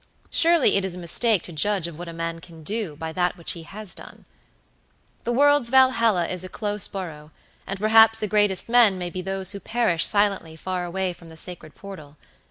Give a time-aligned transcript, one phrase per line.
[0.31, 3.37] Surely it is a mistake to judge of what a man can do by that
[3.37, 4.25] which he has done.
[5.25, 7.29] The world's Valhalla is a close borough,
[7.67, 11.37] and perhaps the greatest men may be those who perish silently far away from the
[11.37, 12.17] sacred portal.